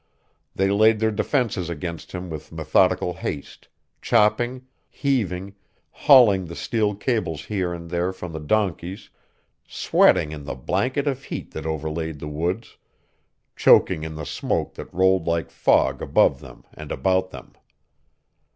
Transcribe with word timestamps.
They 0.55 0.71
laid 0.71 0.97
their 0.99 1.11
defenses 1.11 1.69
against 1.69 2.11
him 2.11 2.31
with 2.31 2.51
methodical 2.51 3.13
haste, 3.13 3.67
chopping, 4.01 4.65
heaving, 4.89 5.53
hauling 5.91 6.45
the 6.45 6.55
steel 6.55 6.95
cables 6.95 7.45
here 7.45 7.71
and 7.71 7.87
there 7.87 8.11
from 8.11 8.31
the 8.33 8.39
donkeys, 8.39 9.11
sweating 9.67 10.31
in 10.31 10.45
the 10.45 10.55
blanket 10.55 11.05
of 11.07 11.25
heat 11.25 11.51
that 11.51 11.67
overlaid 11.67 12.17
the 12.17 12.27
woods, 12.27 12.77
choking 13.55 14.01
in 14.03 14.15
the 14.15 14.25
smoke 14.25 14.73
that 14.73 14.91
rolled 14.91 15.27
like 15.27 15.51
fog 15.51 16.01
above 16.01 16.39
them 16.39 16.65
and 16.73 16.91
about 16.91 17.29
them. 17.29 17.53